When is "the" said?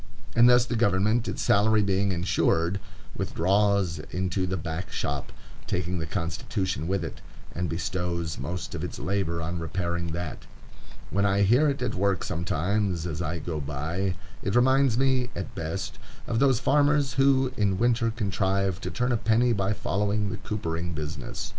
0.65-0.75, 4.47-4.57, 5.99-6.07, 20.31-20.37